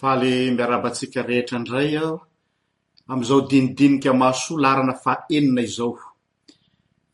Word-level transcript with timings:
fale 0.00 0.32
miarabatsika 0.50 1.22
rehetra 1.22 1.58
ndraya 1.58 2.18
amizao 3.08 3.40
dinidinika 3.40 4.14
maso 4.14 4.56
larana 4.58 4.92
fa 4.94 5.14
enina 5.36 5.60
izao 5.62 5.98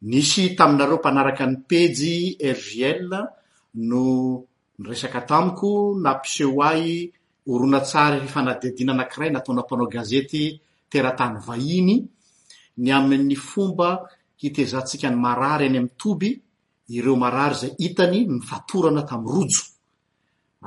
misy 0.10 0.44
taminareo 0.58 0.98
mpanaraka 1.02 1.44
ny 1.50 1.56
pejy 1.70 2.12
ergl 2.50 3.14
no 3.76 4.44
nyresaky 4.80 5.18
atamiko 5.18 5.98
na 6.02 6.14
mpiseo 6.18 6.62
ay 6.64 7.12
orona 7.52 7.80
tsary 7.88 8.20
hifanadiadina 8.22 8.92
anakiray 8.94 9.30
nataona 9.30 9.62
mpanao 9.62 9.88
gazety 9.88 10.60
tera 10.90 11.12
tany 11.18 11.38
vahiny 11.48 11.96
ny 12.78 12.90
amin'ny 12.98 13.36
fomba 13.36 13.90
hitezahntsika 14.42 15.08
ny 15.10 15.18
marary 15.26 15.66
any 15.68 15.78
amny 15.78 15.90
toby 16.00 16.30
ireo 16.96 17.16
marary 17.16 17.56
zay 17.56 17.72
itany 17.86 18.20
nyfatorana 18.36 19.02
tamy 19.10 19.28
rojo 19.34 19.62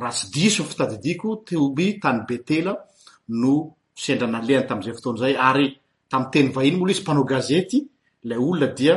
ra 0.02 0.10
tsy 0.16 0.26
diso 0.34 0.62
ny 0.62 0.68
fitadidiko 0.70 1.28
toby 1.46 1.86
tany 2.02 2.20
betela 2.28 2.72
no 3.40 3.52
sendranalehany 4.02 4.66
tam'izay 4.68 4.94
fotoany 4.96 5.18
zay 5.22 5.34
ary 5.48 5.66
tamiy 6.10 6.30
teny 6.32 6.48
vaina 6.54 6.76
moolo 6.78 6.92
izy 6.92 7.02
mpanao 7.04 7.24
gazety 7.32 7.78
lay 8.28 8.38
olona 8.38 8.66
dia 8.78 8.94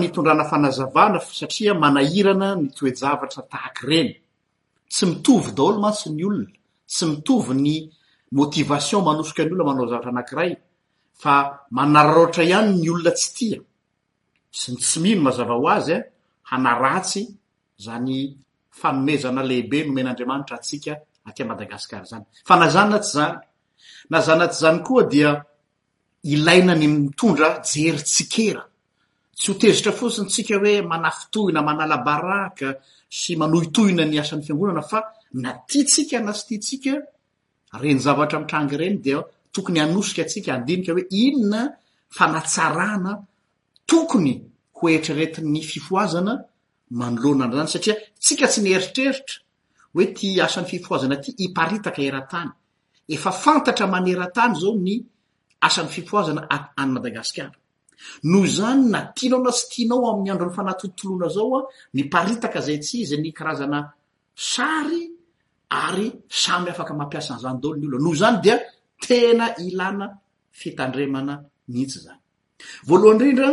ny 0.00 0.04
itondrana 0.06 0.42
anazavnasatria 0.56 1.72
manairana 1.82 2.48
ny 2.62 2.66
toejavatra 2.76 3.42
tahaky 3.50 3.84
reny 3.90 4.10
tsy 4.92 5.04
mitovy 5.10 5.50
daolo 5.56 5.78
mantsy 5.84 6.08
nyolona 6.16 6.52
tsy 6.86 7.06
mitovyny 7.06 7.74
motivation 8.38 9.02
manosoka 9.04 9.44
ny 9.44 9.52
olona 9.54 9.64
manao 9.68 9.86
zavatra 9.90 10.10
anakiray 10.14 10.52
fa 11.22 11.34
manararoatra 11.70 12.42
ihany 12.50 12.72
ny 12.80 12.88
olona 12.90 13.12
tsy 13.18 13.30
tia 13.36 13.58
sy 14.58 14.68
ny 14.72 14.78
tsy 14.80 14.98
mino 15.02 15.20
mazava 15.28 15.54
ho 15.56 15.66
azy 15.76 15.92
a 15.94 15.98
eh? 15.98 16.04
hanaratsy 16.50 17.22
zany 17.84 18.12
fanomezana 18.80 19.42
lehibe 19.48 19.78
nomen'adramantra 19.86 20.54
atsika 20.58 20.92
atamadagasiar 21.28 22.04
zanya 22.10 22.26
nazat 22.60 23.06
znaznaty 24.06 24.56
zany 24.60 24.78
koa 24.86 25.02
dia 25.12 25.30
ilaina 26.32 26.74
ny 26.80 26.86
mitondra 26.88 27.48
jerytsikera 27.68 28.62
tsy 29.38 29.46
hotezitra 29.52 29.92
fotsiny 29.98 30.28
tsika 30.30 30.54
hoe 30.62 30.74
manafitohina 30.90 31.60
manalabaraka 31.68 32.68
sy 33.18 33.32
manohitohina 33.40 34.02
ny 34.10 34.16
asan'ny 34.22 34.44
fiangonana 34.46 34.82
ati 35.44 35.80
tsika 35.88 36.20
na 36.20 36.32
sy 36.36 36.44
titsika 36.54 36.92
reny 37.80 38.00
zavatra 38.00 38.38
mitrangy 38.42 38.76
reny 38.76 38.96
dia 39.04 39.18
tokony 39.52 39.80
anosika 39.80 40.22
atsika 40.22 40.50
andinika 40.54 40.92
hoe 40.92 41.04
inona 41.24 41.60
fanatsarana 42.16 43.12
tokony 43.90 44.32
ho 44.76 44.84
etrereti'ny 44.96 45.60
fifoazana 45.70 46.34
manoloanana 46.90 47.54
zany 47.56 47.70
satria 47.74 47.94
tsika 48.22 48.46
tsy 48.50 48.60
ny 48.62 48.70
eritreritra 48.78 49.36
hoe 49.94 50.06
ti 50.16 50.28
asan'ny 50.46 50.68
fifoazana 50.72 51.16
ty 51.24 51.30
iparitaka 51.46 52.00
eran-tany 52.08 52.50
efa 53.14 53.30
fantatra 53.42 53.86
maneran-tany 53.94 54.54
zao 54.60 54.72
ny 54.86 54.94
asan'ny 55.68 55.90
fifoazana 55.96 56.42
anymadagasikara 56.80 57.52
noho 58.30 58.46
zany 58.58 58.84
na 58.92 59.00
tianao 59.16 59.40
na 59.44 59.52
sy 59.58 59.64
tianao 59.72 60.06
ami'ny 60.10 60.30
andro 60.34 60.46
n'ny 60.50 60.56
fanahtotoloana 60.58 61.28
zao 61.36 61.50
a 61.60 61.62
niparitaka 61.96 62.58
zay 62.66 62.78
tsy 62.84 62.96
iza 63.06 63.16
ny 63.22 63.32
karazana 63.32 63.80
sar 64.52 64.88
ary 65.72 66.12
samy 66.28 66.68
afaka 66.74 66.92
mampiasa 66.98 67.30
an'izany 67.34 67.58
daolo 67.62 67.78
ny 67.80 67.86
olo 67.88 67.98
a 67.98 68.00
noho 68.04 68.14
zany 68.22 68.38
dia 68.44 68.56
tena 69.04 69.46
ilàna 69.66 70.06
fitandremana 70.60 71.34
mihitsy 71.72 71.98
zany 72.04 72.20
voalohany 72.86 73.20
rindra 73.26 73.48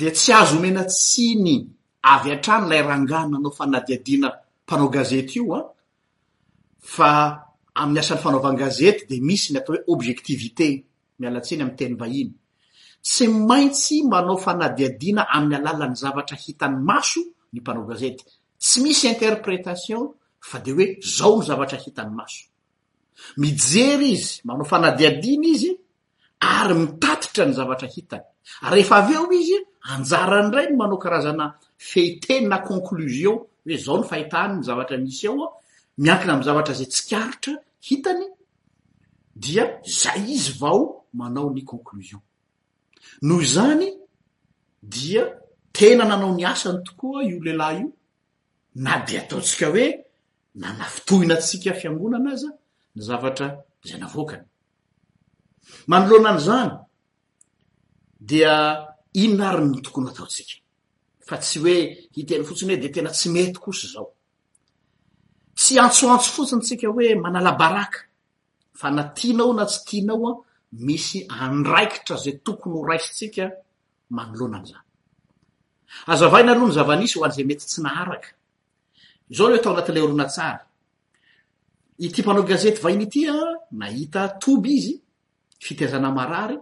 de 0.00 0.08
tsy 0.16 0.30
azo 0.40 0.54
omena 0.58 0.82
tsiny 0.96 1.60
avy 2.14 2.30
atrany 2.36 2.64
lay 2.70 2.82
rangana 2.88 3.36
anao 3.38 3.50
fanadiadiana 3.58 4.28
mpanao 4.66 4.88
gazety 4.96 5.36
io 5.40 5.54
an 5.58 5.64
fa 6.94 7.08
amin'ny 7.80 8.00
asan'ny 8.02 8.20
fanaovan 8.24 8.56
gazety 8.62 9.02
de 9.10 9.16
misy 9.28 9.48
ny 9.52 9.58
atao 9.60 9.72
hoe 9.74 9.84
objectivité 9.94 10.68
mialatsiany 11.18 11.62
ami'ny 11.62 11.76
teny 11.80 11.94
vahiny 12.02 12.32
tsy 13.08 13.24
maintsy 13.48 13.96
manao 14.12 14.36
fanadiadiana 14.44 15.22
amin'ny 15.36 15.56
alalan'ny 15.60 15.96
zavatra 16.02 16.36
hitan'ny 16.44 16.78
maso 16.88 17.20
ny 17.52 17.58
mpanao 17.62 17.84
gazety 17.90 18.24
tsy 18.62 18.76
misy 18.84 19.06
interpretation 19.14 20.04
fa 20.50 20.60
de 20.60 20.72
hoe 20.72 20.86
zao 21.16 21.40
ny 21.40 21.46
zavatra 21.46 21.78
hitany 21.82 22.12
maso 22.14 22.44
mijery 23.42 24.12
izy 24.14 24.42
manao 24.44 24.64
fanadiadiny 24.70 25.48
izy 25.56 25.72
ary 26.54 26.74
mitatitra 26.80 27.44
ny 27.46 27.52
zavatra 27.58 27.88
hitany 27.90 28.26
rehefa 28.72 28.98
av 29.02 29.10
eo 29.14 29.24
izy 29.40 29.58
anjarany 29.94 30.52
iray 30.52 30.68
ny 30.70 30.76
manao 30.78 31.00
karazana 31.02 31.48
fetenina 31.90 32.60
concluzion 32.70 33.40
hoe 33.66 33.80
zaho 33.84 33.98
ny 34.04 34.08
fahitany 34.12 34.54
ny 34.58 34.62
zavatra 34.70 34.96
misy 35.02 35.26
ao 35.32 35.36
a 35.46 35.50
miankina 36.02 36.32
amiy 36.38 36.46
zavatra 36.48 36.74
zay 36.78 36.86
tsikaritra 36.94 37.56
hitany 37.88 38.24
dia 39.34 39.64
zay 40.00 40.30
izy 40.36 40.54
vao 40.60 41.06
manao 41.18 41.50
ny 41.50 41.64
concluzion 41.74 42.22
noho 43.22 43.42
zany 43.42 43.88
dia 44.82 45.26
tena 45.72 46.04
nanao 46.06 46.34
ny 46.36 46.44
asany 46.46 46.78
tokoa 46.86 47.24
io 47.26 47.42
lehilahy 47.42 47.80
io 47.82 47.88
na 48.74 48.94
de 49.06 49.18
ataotsika 49.18 49.68
oe 49.74 50.05
nanafitohina 50.60 51.34
tsika 51.44 51.70
fiangonana 51.80 52.30
azya 52.34 52.50
ny 52.96 53.00
zavatra 53.06 53.46
zay 53.86 53.98
navoakany 54.00 54.44
manoloana 55.90 56.28
any 56.32 56.42
zany 56.46 56.72
dia 58.28 58.54
inona 59.22 59.44
ary 59.50 59.64
ny 59.72 59.78
tokony 59.84 60.06
ho 60.08 60.12
ataotsika 60.14 60.56
fa 61.28 61.36
tsy 61.42 61.56
hoe 61.62 61.76
hiteny 62.16 62.44
fotsiny 62.48 62.72
hoe 62.72 62.82
de 62.82 62.88
tena 62.94 63.10
tsy 63.16 63.28
mety 63.34 63.58
kosy 63.64 63.84
zao 63.94 64.08
tsy 65.58 65.72
antsoantso 65.86 66.30
fotsiny 66.36 66.62
tsika 66.64 66.86
hoe 66.94 67.08
manalabaraka 67.24 67.98
fa 68.80 68.88
na 68.96 69.02
tianao 69.16 69.52
na 69.58 69.64
tsy 69.70 69.80
tianao 69.88 70.28
an 70.32 70.36
misy 70.86 71.18
andraikitra 71.44 72.16
zay 72.24 72.34
tokony 72.44 72.74
ho 72.76 72.80
raisitsika 72.90 73.44
manoloanany 74.16 74.66
zany 74.72 74.84
azavaina 76.12 76.50
aloha 76.52 76.68
ny 76.70 76.76
zavanisy 76.78 77.14
ho 77.18 77.24
an' 77.26 77.34
zay 77.36 77.44
mety 77.48 77.64
tsy 77.70 77.80
naharaka 77.86 78.28
zao 79.32 79.48
le 79.48 79.58
tao 79.58 79.72
anatle 79.74 80.00
orna 80.00 80.24
tsitypanao 81.98 82.42
gazety 82.44 82.80
vainy 82.80 83.06
tya 83.08 83.32
ah, 83.32 83.56
nahita 83.72 84.28
toby 84.40 84.72
izy 84.78 85.00
fitezanaarary 85.60 86.56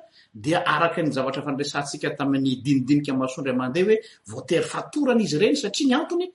avtrndnsika 0.74 2.16
taminy 2.18 2.52
dinidinika 2.66 3.14
masodramnd 3.14 3.78
e 3.78 4.00
tery 4.48 4.64
fatorany 4.72 5.24
izy 5.24 5.38
reny 5.44 5.56
satria 5.62 5.88
nyantony 5.90 6.26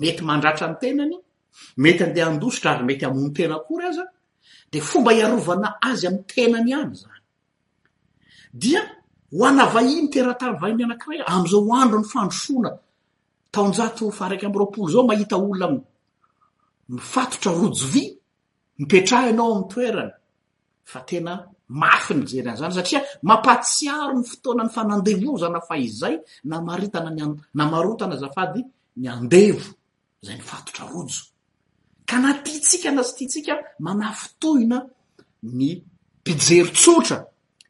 mety 0.00 0.22
mandratra 0.30 0.66
ntenany 0.72 1.16
mety 1.76 2.04
andeha 2.04 2.28
andositra 2.30 2.70
ary 2.70 2.84
mety 2.88 3.04
amony 3.06 3.30
tena 3.36 3.58
kory 3.66 3.84
aza 3.90 4.04
de 4.72 4.78
fomba 4.88 5.10
hiarovana 5.16 5.68
azy 5.88 6.06
amy 6.08 6.22
tena 6.34 6.56
any 6.62 6.74
any 6.80 6.94
zany 7.02 7.20
dia 8.60 8.80
ho 9.32 9.44
anavahiny 9.50 10.08
teratarivahiny 10.14 10.82
anankiray 10.84 11.20
amizao 11.34 11.62
andro 11.80 11.98
ny 12.02 12.08
fandrosona 12.12 12.70
taonjato 13.54 14.04
fa 14.18 14.28
raiky 14.30 14.46
amroapolo 14.46 14.86
zao 14.94 15.02
mahita 15.10 15.36
olla 15.46 15.66
mifatotra 16.94 17.50
vojovy 17.58 18.04
mipetrahanao 18.78 19.48
amny 19.54 19.68
toerany 19.72 20.12
fa 20.90 21.00
tena 21.08 21.32
mafy 21.80 22.14
ny 22.14 22.24
jery 22.30 22.48
any 22.50 22.58
zany 22.62 22.74
satria 22.78 23.00
mampatsiaro 23.28 24.12
ny 24.18 24.22
fotoanany 24.30 24.70
fanandevozana 24.76 25.60
fa 25.68 25.74
izay 25.86 26.14
na 26.44 26.56
maritana 26.68 27.10
nna 27.10 27.64
marotana 27.72 28.16
zafady 28.22 28.60
ny 29.00 29.06
andevo 29.16 29.66
zay 30.24 30.36
ny 30.38 30.44
fatotra 30.50 30.84
rojo 30.94 31.20
natitsika 32.14 32.90
na 32.94 33.02
tsy 33.02 33.14
tiatsika 33.26 33.54
mana 33.84 34.08
fotohina 34.20 34.78
ny 35.58 35.68
mpijery 36.26 36.70
tsotra 36.78 37.18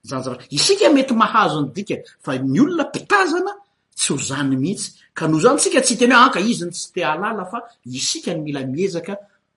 zany 0.08 0.22
zava 0.24 0.38
isika 0.56 0.86
mety 0.96 1.14
mahazo 1.22 1.56
any 1.62 1.70
dika 1.76 1.96
fa 2.24 2.30
ny 2.52 2.58
olona 2.64 2.84
mpitazana 2.90 3.52
tsy 3.98 4.08
ho 4.12 4.16
zany 4.28 4.54
mihitsy 4.62 4.88
ka 5.16 5.24
noho 5.28 5.40
zany 5.44 5.58
tsika 5.62 5.80
tsy 5.84 5.94
itena 5.94 6.16
ho 6.18 6.22
anka 6.26 6.40
izyny 6.52 6.70
tsy 6.74 6.88
tealala 6.94 7.44
fa 7.50 7.58
isika 7.98 8.30
ny 8.34 8.40
mila 8.46 8.60
miezaka 8.74 9.12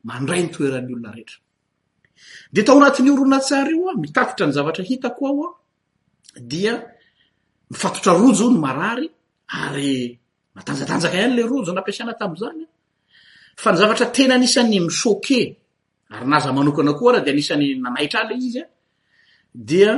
mandray 0.08 0.42
nytoeran'ny 0.44 0.94
olona 0.94 1.12
rehetra 1.16 1.38
de 2.54 2.62
tao 2.66 2.78
anatin'io 2.80 3.14
ronatsar 3.22 3.66
ioa 3.76 3.94
mitatitra 4.04 4.46
ny 4.48 4.54
zavatra 4.58 4.84
hitako 4.90 5.22
ao 5.30 5.44
a 5.48 6.40
dia 6.52 6.74
mifatotra 7.72 8.12
rojo 8.22 8.46
ny 8.54 8.60
marary 8.66 9.08
ary 9.64 9.94
matanjatanjaka 10.56 11.18
iany 11.20 11.34
la 11.38 11.44
rojo 11.52 11.72
nampasaina 11.74 12.14
tamzany 12.22 12.64
fa 13.62 13.72
ny 13.74 13.78
zavatra 13.80 14.06
tena 14.16 14.34
anisan'ny 14.38 14.80
misoke 14.88 15.42
ary 16.14 16.26
nazamanokana 16.34 16.94
koa 17.00 17.12
na 17.14 17.20
de 17.26 17.32
anisan'ny 17.34 17.66
nanaitra 17.84 18.20
ala 18.24 18.34
izy 18.40 18.62
an 18.66 18.70
dia 19.70 19.92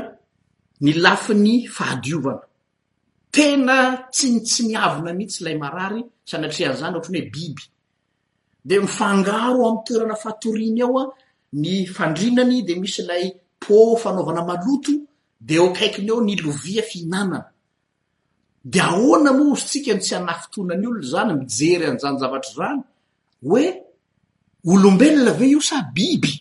ny 0.85 0.91
lafiny 1.05 1.53
fahadiovana 1.75 2.43
tena 3.35 3.77
tsy 4.15 4.29
tsy 4.47 4.61
miavina 4.69 5.11
mihitsy 5.17 5.39
lay 5.45 5.55
marary 5.63 6.01
sanatrihan'zany 6.29 6.93
ohatrany 6.95 7.19
hoe 7.21 7.31
biby 7.35 7.65
de 8.69 8.75
mifangaro 8.83 9.59
amy 9.69 9.81
toerana 9.87 10.15
fahatoriny 10.23 10.81
ao 10.85 10.93
an 11.03 11.09
ny 11.63 11.75
fandrinany 11.95 12.57
de 12.67 12.73
misy 12.83 13.01
lay 13.09 13.25
pô 13.63 13.75
fanaovana 14.03 14.41
maloto 14.49 14.93
de 15.47 15.55
o 15.65 15.69
kaikiny 15.77 16.09
ao 16.13 16.21
ny 16.27 16.33
lovia 16.45 16.83
fihinanana 16.89 17.39
de 18.71 18.79
ahoana 18.89 19.31
moaozotsika 19.37 19.91
ny 19.95 20.01
tsy 20.03 20.13
anafotonany 20.19 20.85
olona 20.89 21.05
zany 21.13 21.31
mijery 21.39 21.85
anzanyzavatra 21.91 22.65
an 22.73 22.79
oe 23.41 23.83
olombelona 24.65 25.31
ave 25.31 25.45
io 25.53 25.59
sa 25.69 25.77
biby 25.97 26.33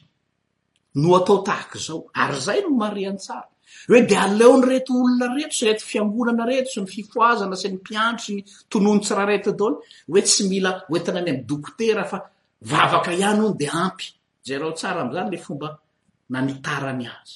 no 1.01 1.17
atao 1.19 1.39
tahak 1.49 1.73
zao 1.87 2.01
ary 2.23 2.37
zay 2.47 2.61
no 2.63 2.71
marian 2.83 3.17
tsara 3.25 3.49
hoe 3.89 4.01
de 4.09 4.17
aleony 4.25 4.63
rety 4.69 4.93
olona 4.93 5.27
reto 5.37 5.55
sy 5.57 5.65
rety 5.67 5.85
fiambonana 5.91 6.45
reto 6.51 6.69
sy 6.73 6.81
ny 6.81 6.89
fifoazana 6.95 7.57
sy 7.61 7.69
ny 7.69 7.77
mpiandrosy 7.79 8.33
ny 8.35 8.41
tononotsi 8.71 9.13
raha 9.17 9.29
reto 9.33 9.51
daony 9.59 9.77
oe 10.13 10.21
tsy 10.27 10.43
mila 10.51 10.71
oentina 10.93 11.19
any 11.21 11.31
am 11.33 11.41
dokotera 11.49 12.05
fa 12.11 12.19
vavaka 12.71 13.11
ihany 13.21 13.41
ony 13.45 13.57
de 13.61 13.69
ampy 13.85 14.07
jerao 14.47 14.73
tsara 14.79 15.01
amizany 15.03 15.31
le 15.33 15.39
fomba 15.47 15.69
namitarany 16.33 17.05
azy 17.19 17.35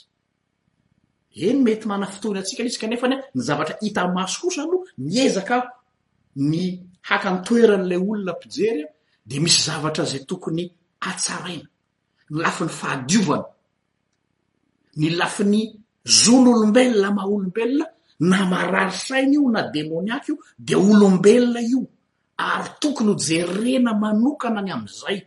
eny 1.46 1.58
mety 1.66 1.84
mana 1.90 2.06
fotona 2.12 2.38
atsika 2.40 2.60
an 2.62 2.68
izy 2.70 2.78
kanefany 2.82 3.14
a 3.14 3.18
ny 3.36 3.40
zavatra 3.48 3.74
itamaso 3.88 4.36
kosa 4.42 4.62
lo 4.70 4.76
miezakao 5.08 5.64
ny 6.50 6.60
haka 7.08 7.28
ntoeran' 7.36 7.88
la 7.90 7.96
olona 8.08 8.32
mpijerya 8.38 8.86
de 9.28 9.36
misy 9.40 9.60
zavatra 9.66 10.04
zay 10.10 10.22
tokony 10.28 10.64
atsaraina 11.08 11.66
ny 12.30 12.34
lafiny 12.42 12.68
fahadiovana 12.78 13.48
ny 15.00 15.06
lafin'ny 15.18 15.64
zon' 16.20 16.46
olombelona 16.52 17.10
maha 17.16 17.28
olombelona 17.36 17.86
na 18.30 18.38
mararysainy 18.52 19.34
io 19.38 19.46
na 19.54 19.62
demoniaky 19.72 20.30
io 20.32 20.38
di 20.66 20.74
olombelona 20.74 21.60
io 21.72 21.82
ary 22.52 22.70
tokony 22.80 23.08
ho 23.10 23.14
jerena 23.24 23.92
manokana 24.02 24.58
agny 24.60 24.72
am'izay 24.76 25.18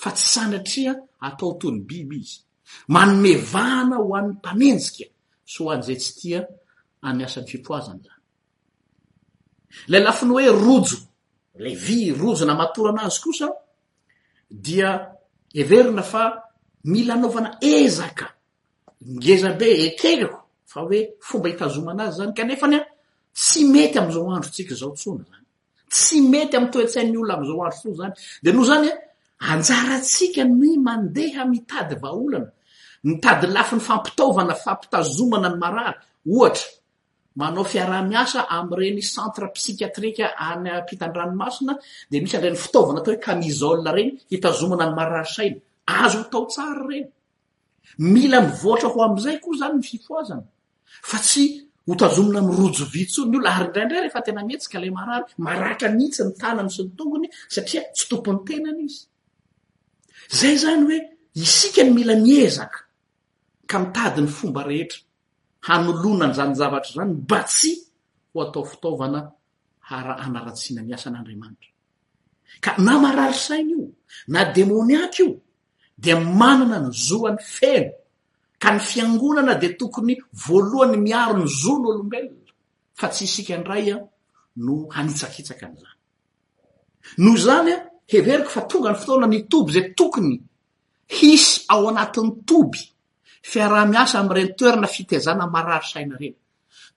fa 0.00 0.10
tsy 0.16 0.26
sana 0.34 0.54
atria 0.60 0.92
atao 1.26 1.50
toyny 1.60 1.80
biby 1.88 2.16
izy 2.22 2.38
manomevahana 2.94 3.96
ho 4.02 4.08
an'ny 4.18 4.32
mpanenjika 4.36 5.04
so 5.52 5.60
o 5.66 5.70
an' 5.74 5.82
zay 5.86 5.96
tsy 6.00 6.12
tia 6.20 6.40
any 7.06 7.22
asan'ny 7.26 7.48
fitroazany 7.52 8.02
zany 8.06 8.16
lay 9.90 10.00
lafiny 10.06 10.30
hoe 10.34 10.50
rojo 10.64 10.96
levy 11.58 12.10
rozona 12.18 12.54
matora 12.54 12.90
ana 12.90 13.02
azy 13.02 13.20
kosa 13.20 13.48
dia 14.50 14.90
everina 15.54 16.02
fa 16.02 16.24
mila 16.92 17.14
naovana 17.20 17.50
ezaka 17.60 18.26
mgezabe 19.14 19.66
ekekako 19.86 20.38
fa 20.70 20.78
hoe 20.84 21.00
fomba 21.28 21.48
hitazomana 21.48 22.02
azy 22.08 22.16
zany 22.18 22.32
kanefa 22.38 22.66
ny 22.70 22.74
an 22.76 22.84
tsy 23.42 23.60
mety 23.72 23.98
amizao 24.00 24.30
andro 24.36 24.50
tsika 24.54 24.74
zao 24.80 24.92
tsona 24.98 25.24
zany 25.32 25.46
tsy 25.92 26.16
mety 26.32 26.54
amy 26.58 26.68
toe-tsainy 26.72 27.16
olona 27.18 27.34
amizao 27.36 27.54
andro 27.64 27.80
fo 27.82 27.90
zany 28.00 28.12
de 28.44 28.50
no 28.52 28.62
zany 28.70 28.86
a 28.90 28.96
anjaratsika 29.54 30.42
ny 30.60 30.70
mandeha 30.86 31.42
mitady 31.52 31.94
vaaolana 32.02 32.50
mitady 33.06 33.46
lafi 33.54 33.74
ny 33.76 33.80
fampitaovana 33.88 34.54
fampitazomana 34.64 35.48
ny 35.52 35.58
marary 35.62 35.98
ohatra 36.32 36.68
manao 37.38 37.64
fiarah-miasa 37.70 38.40
am 38.56 38.68
reny 38.80 39.00
sentre 39.14 39.46
psikiatrika 39.56 40.26
any 40.50 40.68
ampitandranomasina 40.78 41.74
dia 42.10 42.20
misy 42.22 42.36
andrany 42.36 42.58
fitaovana 42.64 42.98
atao 43.00 43.12
hoe 43.14 43.22
kamizol 43.26 43.78
reny 43.96 44.10
hitazomina 44.32 44.84
ny 44.88 44.92
mararysaina 44.98 45.58
azo 46.00 46.18
ho 46.18 46.24
tao 46.32 46.44
tsara 46.52 46.82
reny 46.90 47.06
mila 48.14 48.38
mivoatra 48.46 48.88
ho 48.92 48.98
am'izay 49.06 49.36
koa 49.44 49.54
zany 49.60 49.74
ny 49.78 49.84
fifoazana 49.90 50.44
fa 51.10 51.18
tsy 51.26 51.44
ho 51.86 51.94
tazomina 52.02 52.40
miy 52.46 52.56
rojo 52.60 52.84
vitso 52.94 53.20
ny 53.30 53.36
olo 53.38 53.48
aryindraindray 53.54 54.00
rehefa 54.02 54.20
tena 54.26 54.42
mietsika 54.48 54.76
la 54.82 54.88
marary 54.98 55.26
maratra 55.46 55.88
mhitsy 55.96 56.20
ny 56.26 56.32
tanany 56.42 56.70
sy 56.74 56.82
ny 56.86 56.90
tongony 56.98 57.26
satria 57.54 57.82
tsy 57.96 58.04
tompony 58.10 58.40
tenany 58.48 58.80
izy 58.90 59.02
zay 60.38 60.54
zany 60.62 60.80
hoe 60.88 60.98
isika 61.44 61.80
ny 61.86 61.90
mila 61.98 62.14
miezaka 62.26 62.78
ka 63.70 63.76
mitadiny 63.82 64.30
fomba 64.38 64.62
rehetra 64.70 65.00
hanolona 65.60 66.24
any 66.24 66.34
zanyzavatra 66.34 66.92
zany 66.94 67.12
mba 67.14 67.38
tsy 67.50 67.70
ho 68.34 68.38
atao 68.46 68.64
fitaovana 68.72 69.20
haraanaratsiana 69.90 70.80
miasan'andriamanitra 70.88 71.70
ka 72.64 72.70
na 72.86 72.94
mararisainy 73.04 73.70
io 73.78 73.88
na 74.34 74.42
demony 74.54 74.94
aky 75.04 75.18
io 75.22 75.30
dia 76.02 76.16
manana 76.40 76.76
ny 76.84 76.90
zoany 77.06 77.38
fena 77.56 77.92
ka 78.62 78.68
ny 78.74 78.80
fiangonana 78.88 79.54
de 79.62 79.68
tokony 79.80 80.14
voalohany 80.44 80.96
miaro 81.06 81.34
ny 81.40 81.46
zo 81.60 81.72
n'olombelona 81.80 82.50
fa 82.98 83.06
tsy 83.12 83.22
isika 83.28 83.54
nd 83.60 83.66
ray 83.72 83.86
a 83.94 83.96
no 84.64 84.74
hanitsakitsaka 84.94 85.64
an' 85.66 85.74
izany 85.78 85.98
noho 87.22 87.36
zany 87.46 87.70
an 87.76 87.82
heveriky 88.12 88.50
fa 88.54 88.62
tonga 88.70 88.90
ny 88.92 88.98
fotoana 89.00 89.26
ny 89.32 89.38
toby 89.50 89.70
zay 89.74 89.86
tokony 89.98 90.36
hisy 91.16 91.52
ao 91.72 91.82
anatin'ny 91.90 92.30
toby 92.48 92.82
fiarahmiasa 93.42 94.18
amreny 94.18 94.48
toerina 94.58 94.86
fitezana 94.86 95.46
marary 95.46 95.86
saina 95.92 96.16
reny 96.20 96.34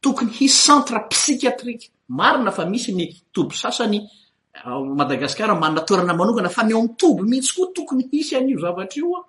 tokony 0.04 0.32
hisy 0.40 0.58
sentre 0.68 0.98
psikiatrike 1.10 1.90
marina 2.10 2.52
fa 2.52 2.66
misy 2.66 2.92
ny 3.00 3.06
tobo 3.34 3.52
sasany 3.62 3.98
madagasikarmannatoerna 4.98 6.12
anongana 6.16 6.50
fa 6.56 6.62
nyo 6.68 6.76
am 6.82 6.88
tobo 7.02 7.22
mihitsy 7.32 7.52
koa 7.56 7.70
tokony 7.78 8.04
hisy 8.12 8.34
an'io 8.40 8.58
zavatrioa 8.64 9.22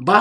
mba 0.00 0.18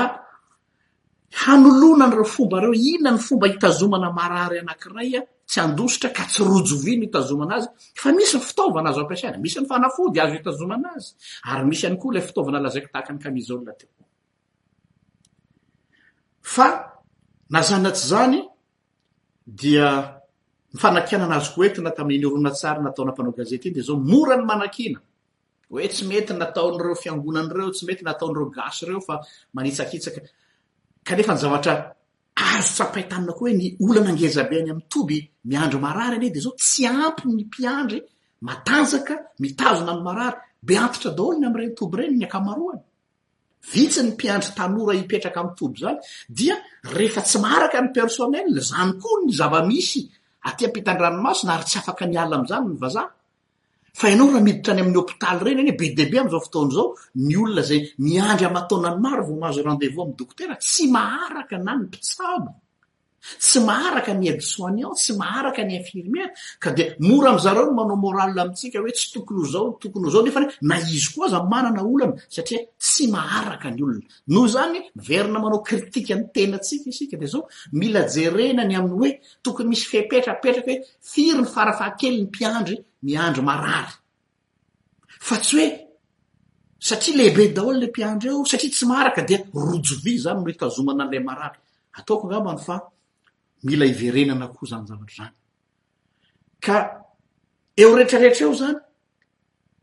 hanolonanreo 1.45 2.24
fomba 2.36 2.57
reo 2.63 2.74
ina 2.91 3.10
ny 3.15 3.19
fomba 3.27 3.45
hitazomana 3.51 4.07
marary 4.19 4.57
anankiraya 4.63 5.22
tsy 5.50 5.60
andositra 5.65 6.10
ka 6.17 6.24
tsy 6.31 6.41
rojovino 6.50 7.03
itazomana 7.10 7.53
azyfa 7.57 8.10
misy 8.17 8.36
ny 8.38 8.41
fitaovana 8.50 8.88
azo 8.89 9.01
ampasaina 9.03 9.38
misy 9.43 9.57
ny 9.60 9.67
fanafody 9.72 10.17
azoitazomanaazy 10.24 11.10
ary 11.51 11.65
misy 11.69 11.83
anykoa 11.88 12.13
la 12.15 12.22
fitaovana 12.27 12.60
lazaiktaak 12.65 13.07
ny 13.13 13.19
kamizo 13.24 13.55
te 13.79 13.86
fa 16.43 16.91
nazanatsy 17.50 18.07
zany 18.07 18.43
dia 19.45 20.19
mifanankianana 20.73 21.35
azo 21.35 21.51
ko 21.55 21.59
entina 21.63 21.91
tamin'ny 21.97 22.19
inyorona 22.19 22.51
tsara 22.57 22.79
nataona 22.83 23.12
ampanao 23.12 23.31
gazeta 23.39 23.65
iny 23.67 23.75
de 23.77 23.81
zao 23.88 23.95
mora 24.12 24.35
ny 24.39 24.43
manankina 24.50 25.00
hoe 25.71 25.88
tsy 25.93 26.03
mety 26.12 26.33
nataon'ireo 26.41 26.95
fiangonan' 27.03 27.50
ireo 27.51 27.69
tsy 27.75 27.83
mety 27.88 28.03
nataon'ireo 28.05 28.47
gasy 28.57 28.81
ireo 28.85 29.00
fa 29.07 29.15
manitsakitsaka 29.55 30.19
kanefa 31.07 31.33
ny 31.33 31.39
zavatra 31.43 31.73
azo 32.35 32.71
tsapay 32.75 33.03
tamina 33.12 33.31
akoa 33.33 33.47
hoe 33.50 33.57
ny 33.59 33.65
olanangezabe 33.88 34.55
any 34.59 34.69
ami'ny 34.73 34.88
toby 34.93 35.17
miandro 35.50 35.79
marary 35.85 36.15
any 36.17 36.29
di 36.35 36.39
zao 36.45 36.53
tsy 36.62 36.81
ampo 37.03 37.23
ny 37.35 37.41
mpiandry 37.50 38.00
matanjaka 38.47 39.13
mitazo 39.43 39.81
ny 39.85 39.89
andro 39.91 40.03
marary 40.09 40.38
be 40.67 40.73
amtitra 40.83 41.09
dahoina 41.17 41.45
am'ireny 41.50 41.73
toby 41.77 41.95
reny 42.00 42.17
ny 42.21 42.25
akaany 42.27 42.83
vitsy 43.72 44.03
ny 44.03 44.12
mpiantry 44.13 44.51
tanora 44.58 44.93
hipetraka 44.98 45.39
amin'nytoby 45.39 45.79
zany 45.82 46.00
dia 46.29 46.55
rehefa 46.96 47.22
tsy 47.27 47.38
maaraka 47.46 47.77
ny 47.82 47.89
personel 47.98 48.51
zany 48.70 48.93
koa 49.01 49.17
ny 49.24 49.32
zava-misy 49.39 50.01
atya 50.50 50.67
ampitandranomasona 50.70 51.51
ary 51.55 51.65
tsy 51.70 51.77
afaka 51.79 52.03
ny 52.08 52.15
ala 52.24 52.36
amizany 52.39 52.65
ny 52.70 52.75
vazaha 52.84 53.12
fa 54.01 54.05
ianao 54.12 54.27
raha 54.34 54.43
miditra 54.48 54.72
any 54.74 54.82
amin'ny 54.84 55.00
hôpitaly 55.00 55.39
reny 55.48 55.62
eny 55.63 55.72
hoe 55.72 55.79
be 55.79 55.88
dea 55.98 56.10
be 56.12 56.17
am'izao 56.20 56.43
fotona 56.46 56.70
izao 56.75 56.88
ny 57.25 57.34
olona 57.46 57.62
zay 57.70 57.79
miandry 58.08 58.46
amataonany 58.50 58.98
maro 59.05 59.22
vao 59.29 59.38
mahazo 59.46 59.60
rendezvous 59.67 60.03
amn'ny 60.03 60.17
dokotera 60.20 60.55
tsy 60.63 60.84
maharaka 60.96 61.55
na 61.65 61.72
ny 61.77 61.82
mpitsabo 61.88 62.50
tsy 63.39 63.60
maaraka 63.68 64.13
ny 64.13 64.25
edisoany 64.34 64.84
ao 64.84 64.94
tsy 64.98 65.13
maaraka 65.18 65.63
ny 65.63 65.74
infirmer 65.80 66.27
ka 66.63 66.70
di 66.75 66.84
mora 67.08 67.30
amzareono 67.32 67.72
manao 67.80 67.96
moral 68.06 68.39
amitsika 68.44 68.77
hoe 68.82 68.92
tsy 68.98 69.08
tokony 69.13 69.39
o 69.44 69.46
zao 69.53 69.68
toonyozaoefna 69.82 70.75
izyoa 70.98 71.27
a 71.38 71.39
mnanaoln 71.51 72.12
saria 72.36 72.60
tsy 72.84 73.03
maraka 73.15 73.68
ny 73.75 73.82
olona 73.84 74.08
noo 74.34 74.48
zany 74.56 74.80
verina 75.08 75.39
manao 75.44 75.60
kritika 75.70 76.13
ny 76.20 76.24
tenatsika 76.36 76.89
sikadaomila 76.98 78.01
jerenany 78.13 78.74
amyoe 78.80 79.10
tokony 79.46 79.68
misy 79.72 79.86
fepetrapetraky 79.92 80.74
hoe 80.77 80.80
firyny 81.12 81.46
farafahakelyny 81.53 82.25
mpiandro 82.27 82.75
miandro 83.06 83.42
marary 83.50 83.94
fa 85.27 85.36
tsy 85.38 85.56
hoe 85.60 85.70
satria 86.88 87.15
lehibe 87.18 87.44
daoln 87.56 87.77
le 87.82 87.88
mpiandro 87.88 88.27
eo 88.32 88.46
satria 88.51 88.72
tsy 88.72 88.86
aaka 88.92 89.22
ojo 92.13 92.80
koaznyzvtrznka 93.63 95.34
eo 97.77 97.96
retrarehetr 97.98 98.43
eo 98.43 98.53
zany 98.53 98.79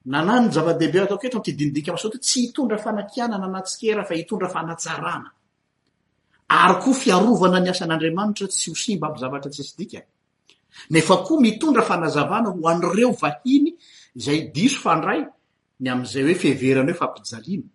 nananyy 0.04 0.52
zava-dehibe 0.52 1.00
ataokoo 1.02 1.28
to 1.30 1.38
m 1.38 1.42
ty 1.42 1.52
dinidika 1.52 1.92
masoto 1.92 2.18
tsy 2.18 2.40
hitondra 2.46 2.78
fanankiana 2.78 3.38
na 3.38 3.46
anantsikera 3.46 4.04
fa 4.04 4.14
hitondra 4.14 4.48
fanajarana 4.48 5.30
ary 6.48 6.76
koa 6.82 6.94
fiarovana 6.94 7.60
miasan'andriamanitra 7.60 8.46
tsy 8.48 8.70
ho 8.70 8.74
simba 8.74 9.12
mzavatra 9.12 9.50
tsisy 9.50 9.74
dika 9.78 10.00
nefa 10.90 11.16
koa 11.26 11.40
mitondra 11.40 11.82
fanazavana 11.82 12.48
ho 12.50 12.68
anreo 12.68 13.10
vahiny 13.12 13.74
zay 14.16 14.50
diso 14.54 14.78
fandray 14.80 15.26
ny 15.80 15.88
am'izay 15.90 16.22
hoe 16.24 16.34
fiheverany 16.34 16.92
hoe 16.92 16.98
fampijaliana 16.98 17.68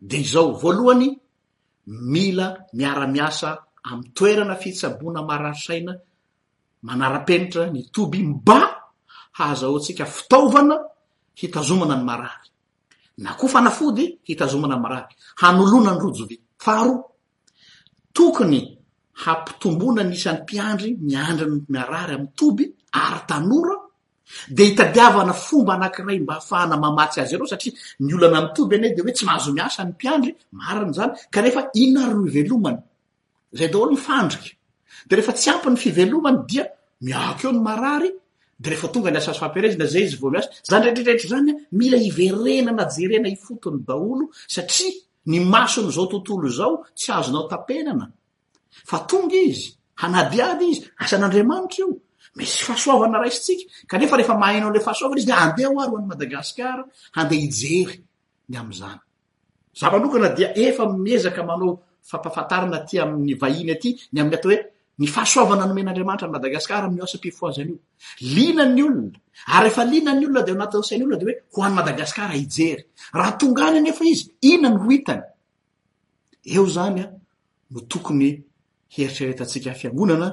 de 0.00 0.16
izao 0.20 0.52
voalohany 0.60 1.10
mila 1.86 2.46
miara-miasa 2.74 3.56
amy 3.92 4.10
toerana 4.14 4.56
fitsabona 4.56 5.22
marary 5.22 5.56
saina 5.56 5.92
manara-penitra 6.82 7.66
ny 7.72 7.90
toby 7.92 8.22
mba 8.22 8.90
hahzaoatsika 9.38 10.04
fitaovana 10.06 10.76
hitazomana 11.40 11.96
ny 11.96 12.10
araryna 12.16 13.30
oafaaody 13.42 14.04
hitazomana 14.28 14.76
n 14.76 14.84
raryanolona 14.88 15.90
ny 15.94 16.00
rojovaao 16.04 16.94
tokony 18.12 18.60
hampitombona 19.24 20.02
ny 20.08 20.14
isan'ny 20.16 20.44
piandry 20.48 20.90
miandriny 21.08 21.60
marary 21.68 22.14
amny 22.14 22.28
toby 22.36 22.64
ary 22.92 23.20
tanora 23.28 23.74
e 24.58 24.64
hitadiavana 24.64 25.32
fomba 25.32 25.72
anankiray 25.74 26.18
mba 26.20 26.36
afahanaamasy 26.36 27.20
azy 27.20 27.36
ro 27.36 27.46
saa 27.46 27.64
olana 28.16 28.38
a 28.38 28.48
tob 28.56 28.72
anay 28.72 28.94
deoe 28.96 29.12
tsy 29.16 29.24
mahazomiasany 29.26 29.92
piandry 30.00 30.30
mainy 30.52 30.92
zanyaefa 30.92 31.62
inarovelomny 31.82 32.78
zay 33.52 33.68
daolo 33.68 33.90
mifandriky 33.90 34.56
de 35.08 35.14
refa 35.16 35.32
tsy 35.38 35.50
ampiny 35.52 35.76
fivelovany 35.82 36.38
dia 36.48 36.64
miako 37.06 37.44
eo 37.46 37.52
ny 37.56 37.60
marary 37.66 38.10
de 38.60 38.66
reefa 38.70 38.88
tonga 38.92 39.10
ny 39.10 39.16
asafampirezina 39.20 39.86
zay 39.92 40.04
zy 40.10 40.16
voia 40.20 40.42
zany 40.68 40.84
retrireetr 40.84 41.26
zany 41.32 41.52
mila 41.78 41.96
iverena 42.08 42.72
najerena 42.78 43.28
ifotony 43.36 43.80
daolo 43.88 44.24
satria 44.54 44.92
ny 45.30 45.36
masony 45.52 45.90
zao 45.96 46.06
tontolo 46.12 46.48
zao 46.58 46.74
tsy 46.98 47.10
azonao 47.12 47.48
tapenana 47.48 48.06
fa 48.90 48.98
tonga 49.10 49.36
izy 49.52 49.68
anadiady 50.04 50.64
izy 50.72 50.80
asan'andriamanitra 51.04 51.78
io 51.82 51.88
misy 52.36 52.62
fahasoavana 52.66 53.18
raissik 53.22 53.60
aefarefa 53.92 54.32
ahinao 54.46 54.70
la 54.74 54.80
fasoavana 54.86 55.18
izy 55.20 55.28
de 55.30 55.36
andea 55.44 55.68
hoaryoan'ny 55.74 56.08
madagasikara 56.12 56.82
andeh 57.20 57.38
hijery 57.44 57.94
ny 58.50 58.56
amzany 58.62 59.00
za 59.78 59.86
manokana 59.92 60.28
dia 60.36 60.48
efa 60.66 60.84
miezaka 61.04 61.42
manao 61.48 61.74
fampahafantarina 62.02 62.78
ty 62.86 62.98
amin'ny 62.98 63.34
vahiny 63.40 63.70
aty 63.72 63.90
ny 64.12 64.20
amn'ny 64.20 64.34
atao 64.36 64.52
hoe 64.52 64.58
ny 64.98 65.06
fahasoavana 65.06 65.64
nomen'andramanitra 65.66 66.28
ny 66.28 66.32
madagasikaraamysmpifoazanyio 66.32 67.76
linany 68.34 68.80
olona 68.84 69.10
ary 69.58 69.66
refa 69.68 69.82
linany 69.92 70.22
olona 70.26 70.42
de 70.46 70.52
anatisain'olona 70.52 71.16
de 71.20 71.24
hoe 71.26 71.34
ho 71.54 71.60
any 71.64 71.74
madagasikara 71.74 72.34
hijery 72.40 72.82
raha 73.18 73.32
tongany 73.40 73.78
nefa 73.86 74.02
izy 74.12 74.30
inany 74.40 74.76
hoitany 74.82 75.22
eo 76.54 76.66
zanya 76.66 77.04
no 77.70 77.80
tokony 77.90 78.28
heritreretatsika 78.96 79.70
afianonana 79.70 80.28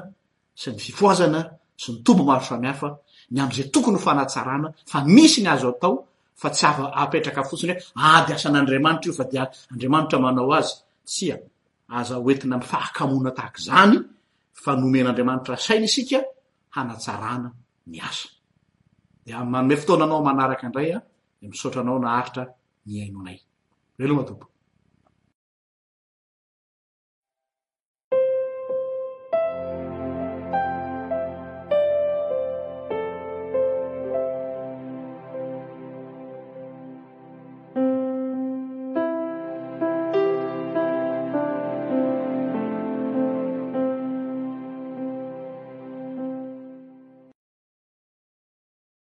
sy 0.61 0.67
ny 0.71 0.77
fifoazana 0.79 1.39
sy 1.81 1.89
ny 1.91 1.97
tombo 2.05 2.23
maro 2.23 2.43
samihafa 2.45 2.89
ny 3.31 3.39
amzay 3.41 3.65
tokony 3.73 3.97
hofanatsarana 3.99 4.69
fa 4.85 5.03
misy 5.05 5.41
ny 5.43 5.47
azo 5.51 5.69
atao 5.75 5.95
fa 6.35 6.49
tsy 6.49 6.65
avaapetraka 6.67 7.41
fotsiny 7.49 7.73
hoe 7.73 7.81
adyasan'andriamanitra 8.17 9.09
ah, 9.09 9.11
io 9.13 9.17
fa 9.19 9.25
de 9.31 9.37
andramanitra 9.73 10.19
manao 10.19 10.53
azytsya 10.57 11.35
aza 11.87 12.17
oentina 12.19 12.57
mifahakamona 12.57 13.31
tahaka 13.31 13.59
zany 13.65 13.97
fa 14.63 14.71
nomen'andriamanitra 14.75 15.57
saina 15.57 15.85
isika 15.85 16.17
hanatsarana 16.75 17.49
mi 17.87 17.97
asa 17.99 18.29
de 19.25 19.31
am 19.33 19.49
manome 19.49 19.75
fotoana 19.79 20.05
anao 20.05 20.21
manaraky 20.25 20.65
indray 20.65 20.89
an 20.91 20.99
ah, 21.01 21.05
de 21.41 21.47
misotranao 21.47 21.99
naharitra 21.99 22.43
miainonay 22.87 23.37
velohma 23.99 24.23
tompo 24.27 24.45